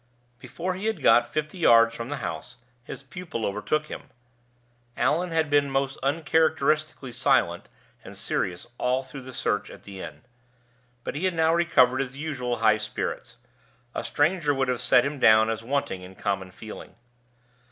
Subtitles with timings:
[0.39, 4.09] Before he had got fifty yards from the house his pupil overtook him.
[4.97, 7.69] Allan had been most uncharacteristically silent
[8.03, 10.23] and serious all through the search at the inn;
[11.03, 13.37] but he had now recovered his usual high spirits.
[13.93, 16.95] A stranger would have set him down as wanting in common feeling.